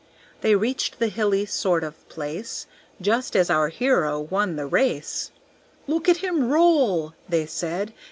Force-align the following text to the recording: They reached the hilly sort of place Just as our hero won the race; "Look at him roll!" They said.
They 0.41 0.55
reached 0.55 0.97
the 0.97 1.09
hilly 1.09 1.45
sort 1.45 1.83
of 1.83 2.09
place 2.09 2.65
Just 2.99 3.35
as 3.35 3.51
our 3.51 3.69
hero 3.69 4.19
won 4.19 4.55
the 4.55 4.65
race; 4.65 5.29
"Look 5.85 6.09
at 6.09 6.23
him 6.25 6.49
roll!" 6.49 7.13
They 7.29 7.45
said. 7.45 7.93